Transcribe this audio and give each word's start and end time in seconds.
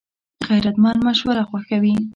غیرتمند 0.47 0.99
مشوره 1.07 1.43
خوښوي 1.49 1.95